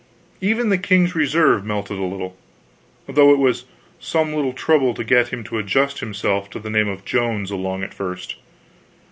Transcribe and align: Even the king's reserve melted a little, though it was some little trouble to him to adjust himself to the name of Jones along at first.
Even 0.41 0.69
the 0.69 0.79
king's 0.79 1.13
reserve 1.13 1.63
melted 1.63 1.99
a 1.99 2.03
little, 2.03 2.35
though 3.07 3.31
it 3.31 3.37
was 3.37 3.65
some 3.99 4.33
little 4.33 4.51
trouble 4.51 4.95
to 4.95 5.03
him 5.25 5.43
to 5.43 5.59
adjust 5.59 5.99
himself 5.99 6.49
to 6.49 6.57
the 6.59 6.71
name 6.71 6.87
of 6.87 7.05
Jones 7.05 7.51
along 7.51 7.83
at 7.83 7.93
first. 7.93 8.37